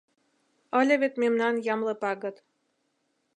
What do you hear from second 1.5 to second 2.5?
ямле пагыт